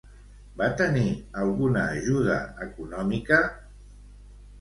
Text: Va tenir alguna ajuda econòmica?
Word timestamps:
Va 0.59 0.67
tenir 0.77 1.03
alguna 1.41 1.83
ajuda 1.97 2.39
econòmica? 2.69 3.39